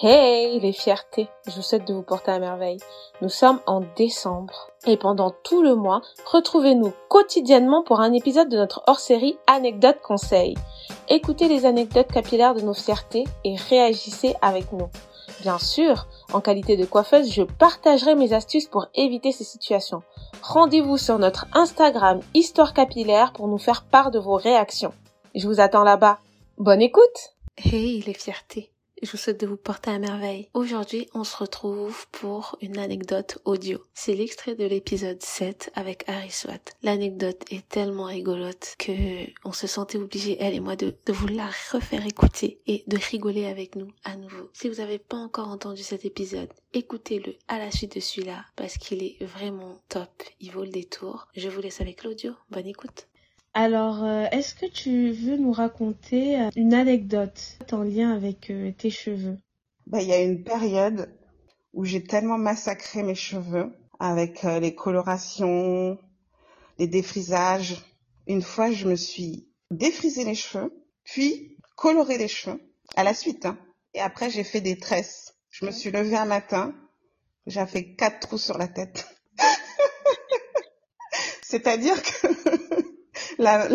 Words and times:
Hey 0.00 0.58
les 0.58 0.72
fiertés, 0.72 1.28
je 1.46 1.52
vous 1.52 1.62
souhaite 1.62 1.86
de 1.86 1.92
vous 1.92 2.02
porter 2.02 2.30
à 2.30 2.38
merveille. 2.38 2.80
Nous 3.20 3.28
sommes 3.28 3.60
en 3.66 3.82
décembre 3.94 4.70
et 4.86 4.96
pendant 4.96 5.30
tout 5.44 5.62
le 5.62 5.74
mois, 5.74 6.00
retrouvez-nous 6.24 6.94
quotidiennement 7.10 7.82
pour 7.82 8.00
un 8.00 8.14
épisode 8.14 8.48
de 8.48 8.56
notre 8.56 8.82
hors-série 8.86 9.36
Anecdotes 9.46 10.00
Conseils. 10.02 10.56
Écoutez 11.08 11.46
les 11.46 11.66
anecdotes 11.66 12.10
capillaires 12.10 12.54
de 12.54 12.62
nos 12.62 12.72
fiertés 12.72 13.24
et 13.44 13.54
réagissez 13.54 14.34
avec 14.40 14.72
nous. 14.72 14.88
Bien 15.42 15.58
sûr, 15.58 16.06
en 16.32 16.40
qualité 16.40 16.78
de 16.78 16.86
coiffeuse, 16.86 17.30
je 17.30 17.42
partagerai 17.42 18.14
mes 18.14 18.32
astuces 18.32 18.68
pour 18.68 18.86
éviter 18.94 19.30
ces 19.30 19.44
situations. 19.44 20.02
Rendez-vous 20.42 20.96
sur 20.96 21.18
notre 21.18 21.46
Instagram 21.52 22.20
Histoire 22.32 22.72
Capillaire 22.72 23.34
pour 23.34 23.46
nous 23.46 23.58
faire 23.58 23.84
part 23.84 24.10
de 24.10 24.18
vos 24.18 24.36
réactions. 24.36 24.94
Je 25.34 25.46
vous 25.46 25.60
attends 25.60 25.84
là-bas. 25.84 26.18
Bonne 26.56 26.80
écoute 26.80 27.34
Hey 27.62 28.02
les 28.06 28.14
fiertés 28.14 28.71
je 29.02 29.10
vous 29.10 29.18
souhaite 29.18 29.40
de 29.40 29.46
vous 29.46 29.56
porter 29.56 29.90
à 29.90 29.98
merveille. 29.98 30.48
Aujourd'hui, 30.54 31.08
on 31.12 31.24
se 31.24 31.36
retrouve 31.36 32.06
pour 32.12 32.56
une 32.60 32.78
anecdote 32.78 33.38
audio. 33.44 33.80
C'est 33.94 34.14
l'extrait 34.14 34.54
de 34.54 34.64
l'épisode 34.64 35.20
7 35.20 35.72
avec 35.74 36.04
Harry 36.08 36.30
Swat. 36.30 36.60
L'anecdote 36.82 37.42
est 37.50 37.68
tellement 37.68 38.04
rigolote 38.04 38.76
que 38.78 38.92
on 39.44 39.52
se 39.52 39.66
sentait 39.66 39.98
obligé, 39.98 40.36
elle 40.40 40.54
et 40.54 40.60
moi, 40.60 40.76
de, 40.76 40.94
de 41.04 41.12
vous 41.12 41.26
la 41.26 41.50
refaire 41.72 42.06
écouter 42.06 42.60
et 42.66 42.84
de 42.86 42.96
rigoler 42.96 43.46
avec 43.46 43.74
nous 43.74 43.90
à 44.04 44.16
nouveau. 44.16 44.50
Si 44.52 44.68
vous 44.68 44.76
n'avez 44.76 44.98
pas 44.98 45.16
encore 45.16 45.48
entendu 45.48 45.82
cet 45.82 46.04
épisode, 46.04 46.52
écoutez-le 46.72 47.34
à 47.48 47.58
la 47.58 47.70
suite 47.70 47.96
de 47.96 48.00
celui-là 48.00 48.44
parce 48.54 48.78
qu'il 48.78 49.02
est 49.02 49.22
vraiment 49.24 49.78
top. 49.88 50.22
Il 50.40 50.52
vaut 50.52 50.64
le 50.64 50.70
détour. 50.70 51.26
Je 51.34 51.48
vous 51.48 51.60
laisse 51.60 51.80
avec 51.80 52.04
l'audio. 52.04 52.34
Bonne 52.50 52.68
écoute. 52.68 53.08
Alors, 53.54 54.02
euh, 54.02 54.24
est-ce 54.32 54.54
que 54.54 54.64
tu 54.64 55.12
veux 55.12 55.36
nous 55.36 55.52
raconter 55.52 56.40
euh, 56.40 56.48
une 56.56 56.72
anecdote 56.72 57.58
en 57.70 57.82
lien 57.82 58.10
avec 58.10 58.50
euh, 58.50 58.72
tes 58.72 58.88
cheveux? 58.88 59.36
Bah, 59.86 60.00
il 60.00 60.08
y 60.08 60.12
a 60.12 60.22
une 60.22 60.42
période 60.42 61.14
où 61.74 61.84
j'ai 61.84 62.02
tellement 62.02 62.38
massacré 62.38 63.02
mes 63.02 63.14
cheveux 63.14 63.70
avec 63.98 64.42
les 64.42 64.74
colorations, 64.74 65.98
les 66.78 66.88
défrisages. 66.88 67.76
Une 68.26 68.42
fois, 68.42 68.70
je 68.72 68.88
me 68.88 68.96
suis 68.96 69.48
défrisé 69.70 70.24
les 70.24 70.34
cheveux, 70.34 70.72
puis 71.04 71.56
coloré 71.76 72.18
les 72.18 72.28
cheveux 72.28 72.60
à 72.96 73.04
la 73.04 73.14
suite. 73.14 73.46
Hein. 73.46 73.58
Et 73.94 74.00
après, 74.00 74.28
j'ai 74.28 74.44
fait 74.44 74.60
des 74.60 74.78
tresses. 74.78 75.34
Je 75.50 75.64
me 75.64 75.70
suis 75.70 75.90
levée 75.90 76.16
un 76.16 76.24
matin, 76.24 76.74
j'ai 77.46 77.64
fait 77.66 77.94
quatre 77.94 78.20
trous 78.20 78.38
sur 78.38 78.58
la 78.58 78.68
tête. 78.68 79.06
C'est-à-dire 81.42 82.02
que 82.02 82.61
la, 83.42 83.68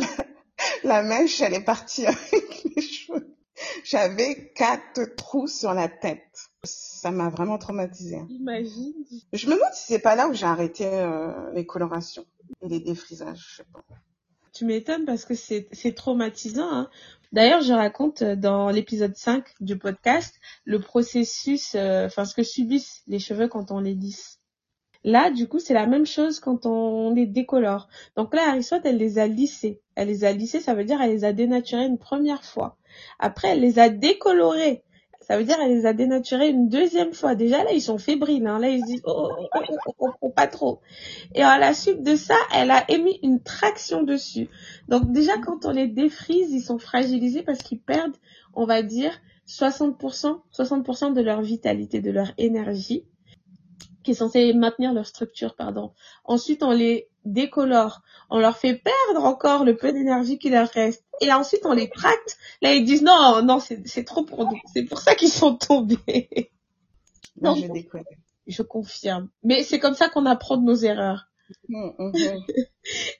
la, 0.83 1.03
mèche, 1.03 1.41
elle 1.41 1.53
est 1.53 1.63
partie 1.63 2.05
avec 2.07 2.63
les 2.75 2.81
cheveux. 2.81 3.35
J'avais 3.83 4.51
quatre 4.55 5.15
trous 5.15 5.47
sur 5.47 5.73
la 5.73 5.87
tête. 5.87 6.49
Ça 6.63 7.11
m'a 7.11 7.29
vraiment 7.29 7.57
traumatisée. 7.57 8.21
Imagine. 8.29 8.93
Je 9.33 9.47
me 9.47 9.55
demande 9.55 9.73
si 9.73 9.93
c'est 9.93 9.99
pas 9.99 10.15
là 10.15 10.27
où 10.27 10.33
j'ai 10.33 10.45
arrêté 10.45 10.85
euh, 10.85 11.51
les 11.53 11.65
colorations 11.65 12.25
et 12.61 12.67
les 12.67 12.79
défrisages. 12.79 13.45
Je 13.49 13.55
sais 13.57 13.67
pas. 13.71 13.83
Tu 14.53 14.65
m'étonnes 14.65 15.05
parce 15.05 15.25
que 15.25 15.35
c'est 15.35 15.93
traumatisant. 15.95 16.69
Hein. 16.71 16.89
D'ailleurs, 17.31 17.61
je 17.61 17.73
raconte 17.73 18.21
euh, 18.21 18.35
dans 18.35 18.69
l'épisode 18.69 19.15
5 19.15 19.45
du 19.59 19.77
podcast 19.77 20.39
le 20.65 20.79
processus, 20.79 21.75
euh, 21.75 22.05
enfin 22.05 22.25
ce 22.25 22.33
que 22.33 22.43
subissent 22.43 23.03
les 23.07 23.19
cheveux 23.19 23.47
quand 23.47 23.71
on 23.71 23.79
les 23.79 23.93
lisse. 23.93 24.36
Là, 25.07 25.31
du 25.31 25.47
coup, 25.47 25.59
c'est 25.59 25.73
la 25.73 25.87
même 25.87 26.05
chose 26.05 26.41
quand 26.41 26.65
on 26.65 27.13
les 27.13 27.25
décolore. 27.25 27.87
Donc 28.17 28.35
là, 28.35 28.49
Aristote, 28.49 28.81
elle 28.83 28.97
les 28.97 29.19
a 29.19 29.25
lissés. 29.25 29.79
Elle 29.95 30.09
les 30.09 30.25
a 30.25 30.33
lissés, 30.33 30.59
ça 30.59 30.73
veut 30.73 30.83
dire 30.83 31.01
elle 31.01 31.11
les 31.11 31.23
a 31.23 31.31
dénaturés 31.31 31.85
une 31.85 31.97
première 31.97 32.43
fois. 32.43 32.75
Après, 33.17 33.51
elle 33.51 33.61
les 33.61 33.79
a 33.79 33.87
décolorés. 33.87 34.83
Ça 35.21 35.37
veut 35.37 35.45
dire 35.45 35.55
elle 35.63 35.71
les 35.71 35.85
a 35.85 35.93
dénaturés 35.93 36.49
une 36.49 36.67
deuxième 36.67 37.13
fois. 37.13 37.35
Déjà 37.35 37.63
là, 37.63 37.71
ils 37.71 37.81
sont 37.81 37.97
fébriles. 37.97 38.45
Hein. 38.47 38.59
Là, 38.59 38.67
ils 38.67 38.81
se 38.81 38.85
disent 38.85 39.01
oh, 39.05 39.29
oh, 39.39 39.47
oh, 39.55 39.59
oh, 39.85 39.93
oh, 39.97 40.09
oh 40.19 40.29
pas 40.29 40.47
trop. 40.47 40.81
Et 41.33 41.41
à 41.41 41.57
la 41.57 41.73
suite 41.73 42.03
de 42.03 42.17
ça, 42.17 42.35
elle 42.53 42.69
a 42.69 42.83
émis 42.91 43.17
une 43.23 43.41
traction 43.41 44.03
dessus. 44.03 44.49
Donc 44.89 45.13
déjà, 45.13 45.37
quand 45.37 45.63
on 45.63 45.71
les 45.71 45.87
défrise, 45.87 46.51
ils 46.51 46.59
sont 46.59 46.79
fragilisés 46.79 47.43
parce 47.43 47.59
qu'ils 47.59 47.79
perdent, 47.79 48.17
on 48.53 48.65
va 48.65 48.81
dire, 48.81 49.21
60%, 49.47 50.41
60% 50.53 51.13
de 51.13 51.21
leur 51.21 51.41
vitalité, 51.41 52.01
de 52.01 52.11
leur 52.11 52.33
énergie 52.37 53.05
qui 54.07 54.11
est 54.11 54.15
censé 54.15 54.53
maintenir 54.53 54.93
leur 54.93 55.05
structure, 55.05 55.53
pardon. 55.53 55.91
Ensuite, 56.23 56.63
on 56.63 56.71
les 56.71 57.09
décolore, 57.25 58.03
on 58.29 58.39
leur 58.39 58.57
fait 58.57 58.73
perdre 58.73 59.25
encore 59.25 59.65
le 59.65 59.75
peu 59.75 59.91
d'énergie 59.91 60.39
qui 60.39 60.49
leur 60.49 60.69
reste. 60.69 61.03
Et 61.19 61.29
ensuite, 61.33 61.65
on 61.65 61.73
les 61.73 61.89
tracte. 61.89 62.37
Là, 62.61 62.73
ils 62.73 62.85
disent 62.85 63.03
non, 63.03 63.41
non, 63.43 63.59
c'est 63.59 64.05
trop 64.05 64.23
pour 64.23 64.45
nous. 64.45 64.57
C'est 64.73 64.83
pour 64.83 65.01
ça 65.01 65.13
qu'ils 65.13 65.27
sont 65.27 65.55
tombés. 65.55 66.53
non, 67.41 67.55
je, 67.55 67.67
je 68.47 68.61
confirme. 68.61 69.27
Mais 69.43 69.63
c'est 69.63 69.79
comme 69.79 69.95
ça 69.95 70.07
qu'on 70.07 70.25
apprend 70.25 70.55
de 70.55 70.63
nos 70.63 70.77
erreurs. 70.77 71.27
Mmh, 71.67 71.89
mmh, 71.97 72.11
mmh. 72.13 72.63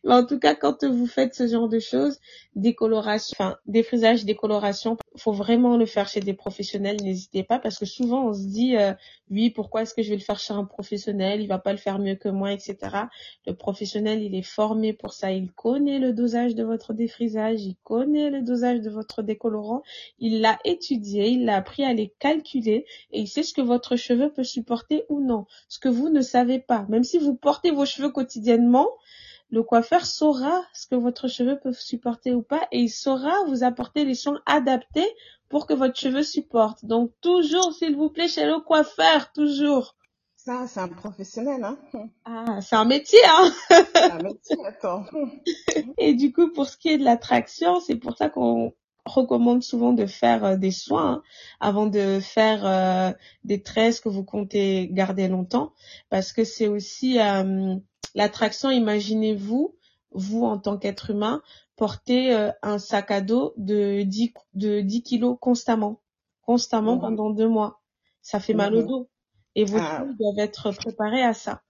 Mais 0.04 0.14
en 0.14 0.26
tout 0.26 0.40
cas, 0.40 0.56
quand 0.56 0.84
vous 0.84 1.08
faites 1.08 1.34
ce 1.34 1.48
genre 1.48 1.70
de 1.70 1.80
choses, 1.80 2.20
décoloration, 2.56 3.36
enfin, 3.38 3.58
défrisage, 3.66 4.26
décoloration, 4.26 4.98
faut 5.18 5.32
vraiment 5.32 5.78
le 5.78 5.86
faire 5.86 6.08
chez 6.08 6.20
des 6.20 6.34
professionnels, 6.34 6.98
n'hésitez 7.02 7.44
pas, 7.44 7.60
parce 7.60 7.78
que 7.78 7.86
souvent 7.86 8.28
on 8.28 8.34
se 8.34 8.48
dit, 8.48 8.76
euh, 8.76 8.94
oui, 9.30 9.50
pourquoi 9.50 9.82
est-ce 9.82 9.94
que 9.94 10.02
je 10.02 10.10
vais 10.10 10.16
le 10.16 10.22
faire 10.22 10.40
chez 10.40 10.54
un 10.54 10.66
professionnel, 10.66 11.42
il 11.42 11.48
va 11.48 11.60
pas 11.60 11.72
le 11.72 11.78
faire 11.78 12.00
mieux 12.00 12.16
que 12.16 12.30
moi, 12.30 12.52
etc. 12.54 12.78
Le 13.46 13.54
professionnel, 13.54 14.22
il 14.22 14.36
est 14.36 14.44
formé 14.44 14.94
pour 14.94 15.14
ça, 15.14 15.32
il 15.32 15.52
connaît 15.52 16.00
le 16.00 16.14
dosage 16.14 16.56
de 16.56 16.64
votre 16.64 16.94
défrisage, 16.94 17.62
il 17.62 17.76
connaît 17.84 18.30
le 18.30 18.42
dosage 18.42 18.82
de 18.82 18.90
votre 18.90 19.22
décolorant, 19.22 19.84
il 20.20 20.42
l'a 20.42 20.60
étudié, 20.66 21.30
il 21.30 21.46
l'a 21.46 21.58
appris 21.58 21.84
à 21.84 21.94
les 21.94 22.14
calculer, 22.20 22.86
et 23.12 23.22
il 23.22 23.28
sait 23.28 23.44
ce 23.44 23.54
que 23.54 23.62
votre 23.62 23.96
cheveu 23.96 24.32
peut 24.32 24.44
supporter 24.44 25.06
ou 25.10 25.20
non. 25.20 25.46
Ce 25.68 25.80
que 25.80 25.90
vous 25.90 26.10
ne 26.10 26.22
savez 26.22 26.60
pas, 26.60 26.86
même 26.90 27.04
si 27.04 27.20
vous 27.20 27.36
portez 27.36 27.72
vos 27.72 27.86
cheveux 27.86 28.10
quotidiennement, 28.10 28.88
le 29.50 29.64
coiffeur 29.64 30.06
saura 30.06 30.62
ce 30.74 30.88
que 30.88 30.96
votre 30.96 31.28
cheveu 31.28 31.60
peut 31.60 31.74
supporter 31.74 32.34
ou 32.34 32.42
pas 32.42 32.68
et 32.72 32.80
il 32.80 32.90
saura 32.90 33.44
vous 33.48 33.64
apporter 33.64 34.04
les 34.06 34.16
soins 34.16 34.42
adaptés 34.46 35.08
pour 35.50 35.68
que 35.68 35.74
votre 35.74 35.98
cheveu 35.98 36.24
supporte. 36.24 36.86
Donc 36.86 37.12
toujours, 37.22 37.74
s'il 37.74 37.96
vous 37.96 38.10
plaît, 38.10 38.28
chez 38.28 38.46
le 38.46 38.60
coiffeur, 38.60 39.32
toujours. 39.32 39.96
Ça, 40.36 40.66
c'est 40.68 40.80
un 40.80 40.88
professionnel, 40.88 41.64
hein. 41.64 41.78
Ah, 42.26 42.60
c'est 42.62 42.76
un 42.76 42.86
métier, 42.86 43.20
hein. 43.26 43.52
c'est 43.70 44.12
un 44.12 44.18
métier, 44.24 44.56
attends. 44.66 45.04
et 45.98 46.14
du 46.14 46.32
coup, 46.32 46.52
pour 46.54 46.68
ce 46.68 46.78
qui 46.78 46.90
est 46.90 46.98
de 46.98 47.04
l'attraction, 47.04 47.80
c'est 47.82 47.96
pour 47.96 48.16
ça 48.18 48.30
qu'on 48.30 48.74
recommande 49.08 49.64
souvent 49.64 49.94
de 49.94 50.06
faire 50.06 50.44
euh, 50.46 50.56
des 50.58 50.72
soins 50.72 51.12
hein, 51.12 51.24
avant 51.60 51.88
de 51.88 52.20
faire 52.20 52.66
euh, 52.66 53.12
des 53.44 53.62
tresses 53.62 54.00
que 54.00 54.10
vous 54.10 54.24
comptez 54.24 54.90
garder 54.92 55.28
longtemps 55.28 55.74
parce 56.10 56.34
que 56.34 56.44
c'est 56.44 56.68
aussi 56.68 57.20
euh, 57.20 57.76
L'attraction, 58.18 58.72
imaginez-vous, 58.72 59.76
vous 60.10 60.44
en 60.44 60.58
tant 60.58 60.80
qu'être 60.80 61.12
humain, 61.12 61.44
porter 61.76 62.34
euh, 62.34 62.52
un 62.64 62.80
sac 62.80 63.12
à 63.12 63.22
dos 63.22 63.54
de 63.58 64.02
10, 64.02 64.34
de 64.56 64.82
10 64.82 65.04
kilos 65.04 65.38
constamment, 65.40 66.02
constamment 66.42 66.96
mmh. 66.96 67.02
pendant 67.02 67.30
deux 67.30 67.48
mois. 67.48 67.80
Ça 68.24 68.40
fait 68.40 68.56
mal 68.56 68.74
au 68.74 68.82
dos. 68.82 69.10
Et 69.54 69.66
vos 69.66 69.78
ah. 69.80 70.00
cheveux 70.00 70.16
doivent 70.16 70.40
être 70.40 70.72
préparés 70.72 71.22
à 71.22 71.36
ça. 71.36 71.62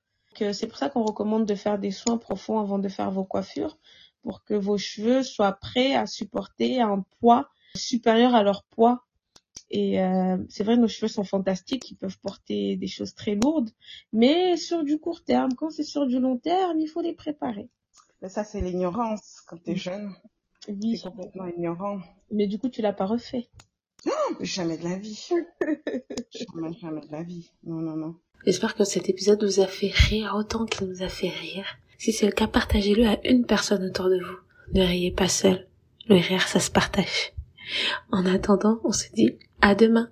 C'est 0.53 0.67
pour 0.67 0.77
ça 0.77 0.89
qu'on 0.89 1.03
recommande 1.03 1.45
de 1.45 1.55
faire 1.55 1.79
des 1.79 1.91
soins 1.91 2.17
profonds 2.17 2.59
avant 2.59 2.79
de 2.79 2.87
faire 2.87 3.11
vos 3.11 3.25
coiffures, 3.25 3.77
pour 4.21 4.45
que 4.45 4.53
vos 4.53 4.77
cheveux 4.77 5.23
soient 5.23 5.51
prêts 5.51 5.95
à 5.95 6.05
supporter 6.05 6.79
un 6.79 7.03
poids 7.19 7.49
supérieur 7.75 8.35
à 8.35 8.43
leur 8.43 8.63
poids 8.63 9.05
et 9.69 10.01
euh, 10.01 10.37
c'est 10.49 10.63
vrai, 10.63 10.77
nos 10.77 10.87
cheveux 10.87 11.09
sont 11.09 11.23
fantastiques, 11.23 11.91
ils 11.91 11.95
peuvent 11.95 12.19
porter 12.19 12.77
des 12.77 12.87
choses 12.87 13.13
très 13.13 13.35
lourdes, 13.35 13.69
mais 14.13 14.55
sur 14.55 14.83
du 14.83 14.97
court 14.97 15.23
terme, 15.23 15.53
quand 15.55 15.69
c'est 15.69 15.83
sur 15.83 16.07
du 16.07 16.19
long 16.19 16.37
terme, 16.37 16.79
il 16.79 16.87
faut 16.87 17.01
les 17.01 17.13
préparer. 17.13 17.69
Mais 18.21 18.29
ça, 18.29 18.43
c'est 18.43 18.61
l'ignorance 18.61 19.41
quand 19.45 19.57
tu 19.61 19.71
es 19.71 19.75
jeune. 19.75 20.15
Oui. 20.67 20.97
C'est 20.97 21.09
complètement 21.09 21.47
ignorant. 21.47 21.99
Mais 22.31 22.47
du 22.47 22.57
coup, 22.57 22.69
tu 22.69 22.81
l'as 22.81 22.93
pas 22.93 23.05
refait. 23.05 23.47
Non, 24.05 24.11
jamais 24.41 24.77
de 24.77 24.83
la 24.83 24.97
vie. 24.97 25.29
jamais, 26.31 26.73
jamais 26.73 27.01
de 27.01 27.11
la 27.11 27.23
vie. 27.23 27.51
Non, 27.63 27.77
non, 27.77 27.95
non. 27.95 28.15
J'espère 28.45 28.75
que 28.75 28.83
cet 28.83 29.09
épisode 29.09 29.43
vous 29.43 29.59
a 29.59 29.67
fait 29.67 29.91
rire 29.91 30.33
autant 30.37 30.65
qu'il 30.65 30.87
nous 30.87 31.03
a 31.03 31.09
fait 31.09 31.29
rire. 31.29 31.65
Si 31.97 32.13
c'est 32.13 32.25
le 32.25 32.31
cas, 32.31 32.47
partagez-le 32.47 33.07
à 33.07 33.19
une 33.27 33.45
personne 33.45 33.83
autour 33.83 34.09
de 34.09 34.19
vous. 34.19 34.37
Ne 34.73 34.85
riez 34.85 35.11
pas 35.11 35.27
seul. 35.27 35.67
Le 36.07 36.15
rire, 36.15 36.47
ça 36.47 36.59
se 36.59 36.71
partage. 36.71 37.33
En 38.11 38.25
attendant, 38.25 38.79
on 38.83 38.91
se 38.91 39.11
dit 39.13 39.37
à 39.61 39.75
demain. 39.75 40.11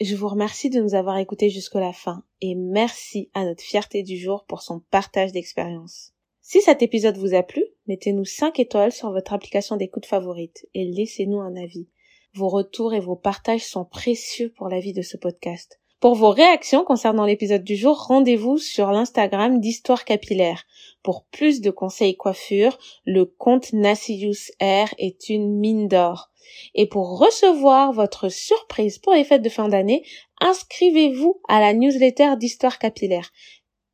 Je 0.00 0.16
vous 0.16 0.28
remercie 0.28 0.70
de 0.70 0.80
nous 0.80 0.94
avoir 0.94 1.18
écoutés 1.18 1.50
jusqu'à 1.50 1.78
la 1.78 1.92
fin 1.92 2.24
et 2.40 2.54
merci 2.54 3.30
à 3.34 3.44
notre 3.44 3.62
fierté 3.62 4.02
du 4.02 4.16
jour 4.16 4.44
pour 4.46 4.62
son 4.62 4.80
partage 4.80 5.32
d'expérience. 5.32 6.12
Si 6.40 6.60
cet 6.60 6.82
épisode 6.82 7.18
vous 7.18 7.34
a 7.34 7.42
plu, 7.42 7.62
mettez-nous 7.86 8.24
5 8.24 8.58
étoiles 8.58 8.92
sur 8.92 9.12
votre 9.12 9.32
application 9.32 9.76
d'écoute 9.76 10.06
favorite 10.06 10.66
et 10.74 10.84
laissez-nous 10.84 11.40
un 11.40 11.54
avis. 11.54 11.88
Vos 12.34 12.48
retours 12.48 12.94
et 12.94 13.00
vos 13.00 13.14
partages 13.14 13.64
sont 13.64 13.84
précieux 13.84 14.52
pour 14.56 14.68
la 14.68 14.80
vie 14.80 14.94
de 14.94 15.02
ce 15.02 15.16
podcast. 15.16 15.81
Pour 16.02 16.16
vos 16.16 16.30
réactions 16.30 16.82
concernant 16.84 17.26
l'épisode 17.26 17.62
du 17.62 17.76
jour, 17.76 18.06
rendez-vous 18.08 18.58
sur 18.58 18.90
l'Instagram 18.90 19.60
d'Histoire 19.60 20.04
Capillaire. 20.04 20.64
Pour 21.04 21.26
plus 21.26 21.60
de 21.60 21.70
conseils 21.70 22.16
coiffure, 22.16 22.76
le 23.06 23.24
compte 23.24 23.72
Nassius 23.72 24.50
Air 24.58 24.92
est 24.98 25.28
une 25.28 25.60
mine 25.60 25.86
d'or. 25.86 26.30
Et 26.74 26.88
pour 26.88 27.20
recevoir 27.20 27.92
votre 27.92 28.30
surprise 28.30 28.98
pour 28.98 29.12
les 29.12 29.22
fêtes 29.22 29.42
de 29.42 29.48
fin 29.48 29.68
d'année, 29.68 30.02
inscrivez-vous 30.40 31.40
à 31.48 31.60
la 31.60 31.72
newsletter 31.72 32.30
d'Histoire 32.36 32.80
Capillaire. 32.80 33.30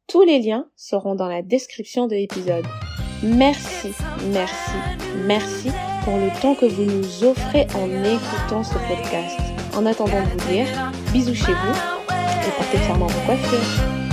Tous 0.06 0.22
les 0.22 0.38
liens 0.38 0.66
seront 0.76 1.14
dans 1.14 1.28
la 1.28 1.42
description 1.42 2.06
de 2.06 2.14
l'épisode. 2.14 2.64
Merci, 3.22 3.92
merci, 4.32 4.76
merci 5.26 5.68
pour 6.04 6.16
le 6.16 6.30
temps 6.40 6.54
que 6.54 6.64
vous 6.64 6.84
nous 6.84 7.24
offrez 7.24 7.66
en 7.74 8.02
écoutant 8.02 8.64
ce 8.64 8.78
podcast. 8.88 9.38
En 9.76 9.84
attendant 9.84 10.22
de 10.22 10.40
vous 10.40 10.48
dire, 10.50 10.90
bisous 11.12 11.34
chez 11.34 11.52
vous 11.52 11.97
et 12.48 12.52
portez 12.52 12.78
fièrement 12.78 13.06
vos 13.06 13.20
coiffures. 13.26 14.07